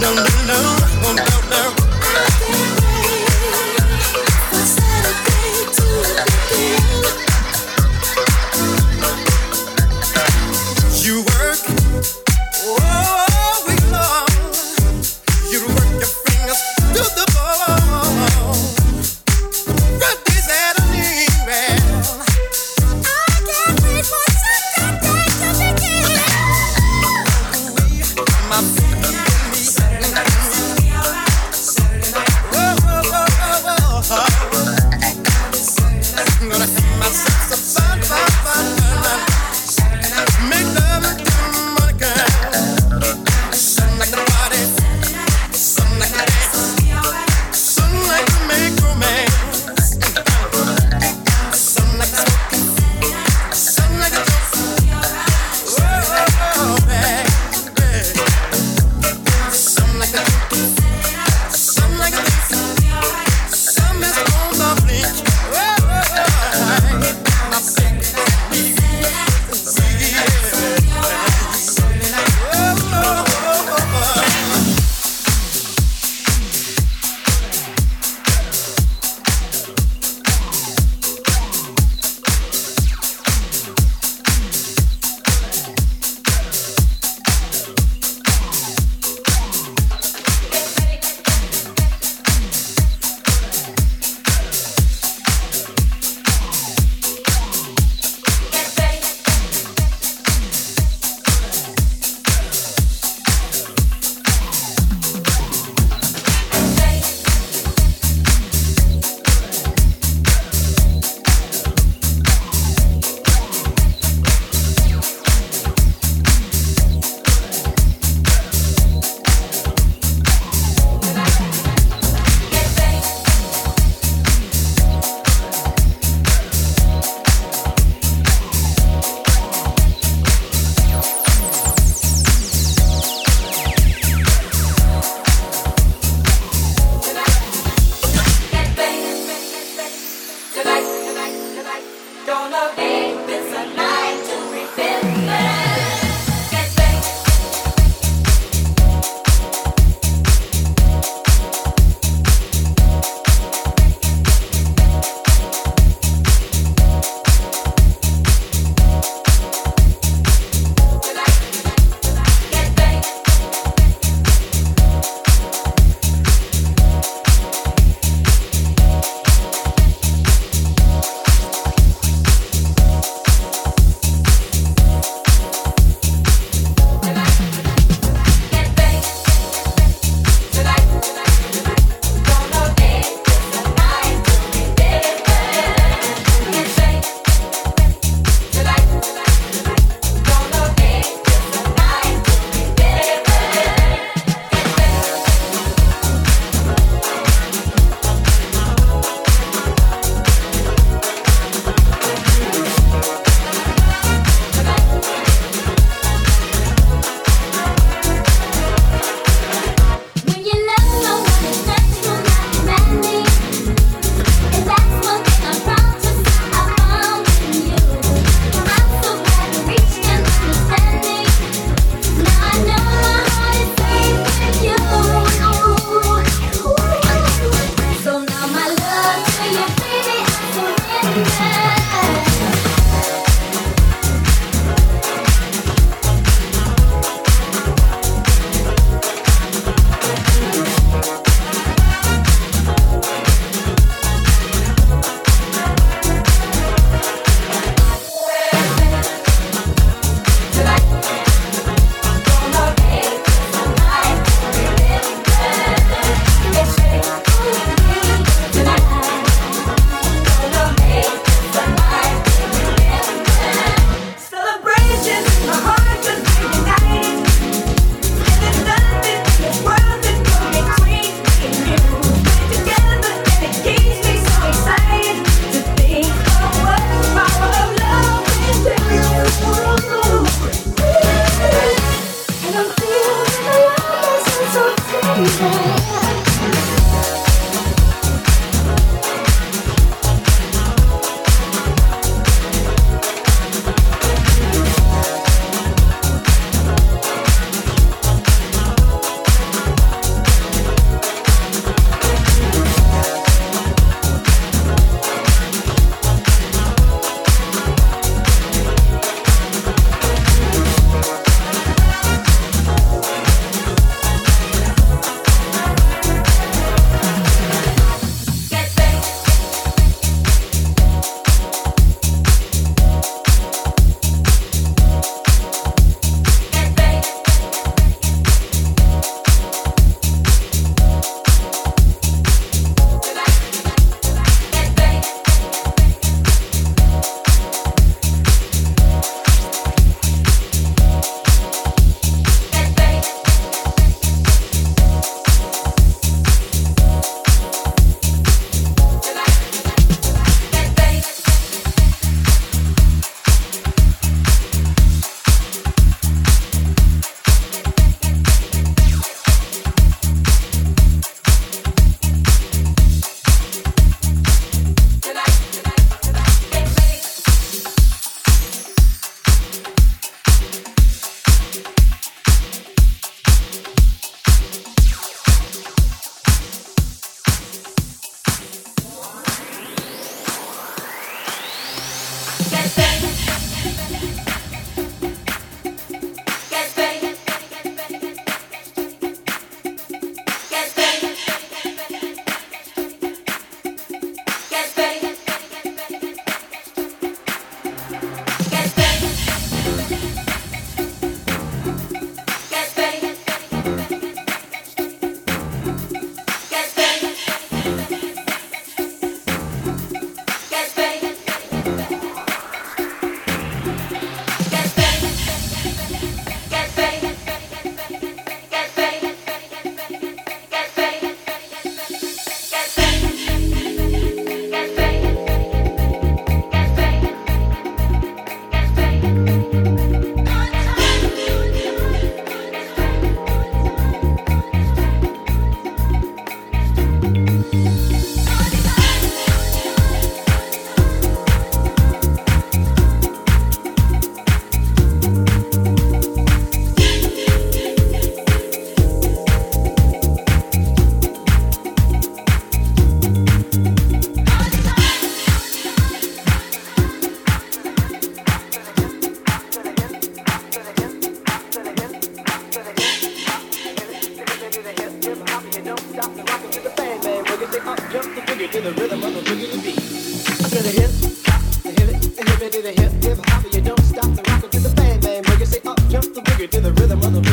[0.00, 1.87] no, no, no, no, no.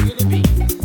[0.06, 0.85] gonna be?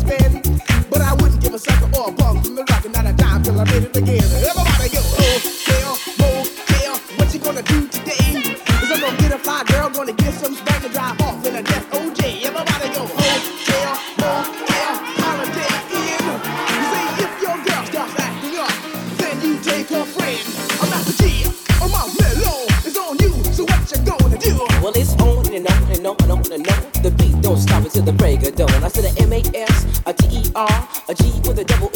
[0.00, 0.42] spin.
[0.90, 3.12] But I wouldn't give a sucker or a bum from the rock and not a
[3.12, 4.24] dime till I made it again.
[4.50, 5.38] Everybody go, oh,
[5.68, 5.94] hell,
[6.26, 6.40] oh,
[7.16, 8.56] what you gonna do today?
[8.80, 11.54] Cause I'm gonna get a fly girl, gonna get some spank and drive off in
[11.56, 12.42] a death OJ.
[12.48, 13.36] Everybody go, oh,
[13.70, 13.94] hell,
[14.26, 14.42] oh,
[14.72, 16.24] hell, holiday in.
[16.74, 18.74] You say if your girl starts acting up,
[19.20, 20.42] then you take her friend.
[20.82, 21.46] I'm out to G,
[21.82, 24.54] on my mellow, it's on you, so what you gonna do?
[24.82, 26.82] Well, it's on and on and on and on and on.
[27.02, 28.69] The beat don't stop until the break of dawn.
[29.40, 31.89] A-S, a T-E-R, a G with a double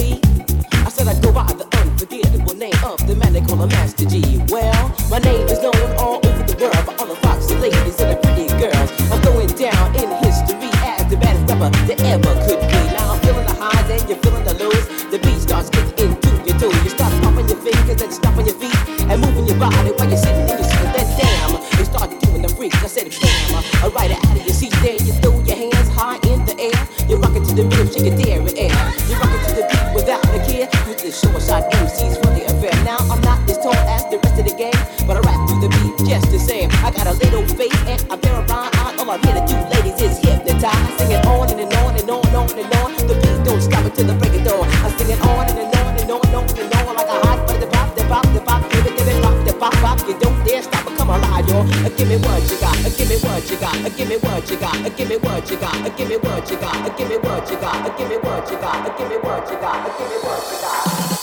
[36.25, 36.67] much to say.
[36.67, 38.99] I got a little face and a pair of brown eyes.
[38.99, 40.99] All I'm here to do, ladies, is hypnotize.
[40.99, 42.91] Singing on and, and on and on and on and on.
[43.07, 44.69] The beat don't stop until the break of dawn.
[44.85, 46.95] I'm singing on and, and on and on and on and on.
[46.97, 48.63] Like a hot butter, pop, the pop, the pop.
[48.71, 49.99] Give it, give it, rock, the pop, pop.
[50.09, 51.67] You don't dare stop or come alive, y'all.
[51.85, 54.17] Uh, give me what you got, uh, give me what you got, uh, give me
[54.17, 57.17] what you got, give me what you got, give me what you got, give me
[57.19, 60.17] what you got, give me what you got, give me what you got, give me
[60.23, 61.14] what you got.